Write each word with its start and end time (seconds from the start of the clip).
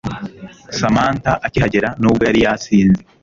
Samantha 0.77 1.31
akihagera 1.47 1.89
nubwo 2.01 2.23
yari 2.29 2.39
yasinze 2.45 3.01